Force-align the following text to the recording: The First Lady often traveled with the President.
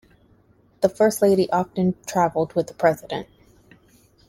The 0.81 0.89
First 0.89 1.21
Lady 1.21 1.47
often 1.51 1.93
traveled 2.07 2.53
with 2.55 2.65
the 2.65 2.73
President. 2.73 3.27